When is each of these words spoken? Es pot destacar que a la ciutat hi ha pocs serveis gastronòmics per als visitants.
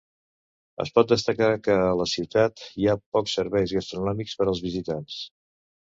Es 0.85 0.91
pot 0.95 1.11
destacar 1.11 1.49
que 1.67 1.75
a 1.81 1.91
la 1.99 2.07
ciutat 2.13 2.65
hi 2.81 2.89
ha 2.89 2.97
pocs 3.19 3.37
serveis 3.41 3.77
gastronòmics 3.79 4.35
per 4.41 4.49
als 4.53 4.63
visitants. 4.71 5.21